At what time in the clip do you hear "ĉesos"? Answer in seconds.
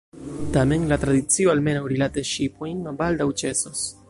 3.45-3.91